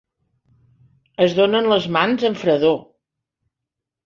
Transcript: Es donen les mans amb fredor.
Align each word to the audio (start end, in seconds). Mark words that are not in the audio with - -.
Es 1.25 1.35
donen 1.41 1.69
les 1.73 1.85
mans 1.99 2.25
amb 2.31 2.41
fredor. 2.45 2.81